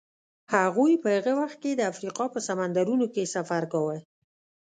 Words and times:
هغوی 0.55 0.93
په 1.03 1.07
هغه 1.15 1.33
وخت 1.41 1.57
کې 1.63 1.71
د 1.75 1.81
افریقا 1.91 2.25
په 2.33 2.39
سمندرونو 2.47 3.05
کې 3.13 3.31
سفر 3.35 3.63
کاوه. 3.71 3.97